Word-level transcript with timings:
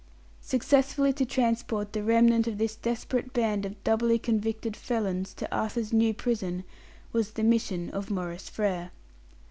Successfully 0.41 1.13
to 1.13 1.25
transport 1.25 1.93
the 1.93 2.01
remnant 2.01 2.47
of 2.47 2.57
this 2.57 2.75
desperate 2.75 3.33
band 3.33 3.67
of 3.67 3.83
doubly 3.83 4.17
convicted 4.17 4.75
felons 4.75 5.31
to 5.35 5.55
Arthur's 5.55 5.93
new 5.93 6.11
prison, 6.11 6.63
was 7.13 7.33
the 7.33 7.43
mission 7.43 7.91
of 7.91 8.09
Maurice 8.09 8.49
Frere. 8.49 8.89